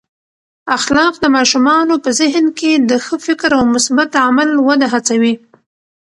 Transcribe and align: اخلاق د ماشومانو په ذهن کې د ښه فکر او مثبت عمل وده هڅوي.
اخلاق 0.77 1.13
د 1.19 1.25
ماشومانو 1.37 1.95
په 2.03 2.09
ذهن 2.19 2.45
کې 2.59 2.71
د 2.89 2.91
ښه 3.05 3.17
فکر 3.25 3.49
او 3.59 3.63
مثبت 3.75 4.09
عمل 4.25 4.49
وده 4.67 4.87
هڅوي. 4.93 5.33